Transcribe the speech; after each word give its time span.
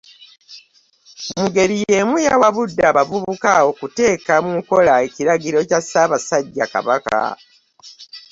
Mu 1.35 1.43
ngeri 1.47 1.75
y'emu 1.83 2.17
yawabudde 2.27 2.81
abavubuka 2.91 3.51
okuteeka 3.69 4.33
mu 4.45 4.51
nkola 4.59 4.93
ekiragiro 5.07 5.59
kya 5.69 5.79
Ssaabasajja 5.83 6.65
Kabaka. 6.73 7.19